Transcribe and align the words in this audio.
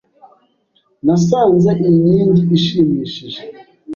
Nasanze 1.05 1.71
iyi 1.89 1.97
nkingi 2.01 2.43
ishimishije. 2.57 3.39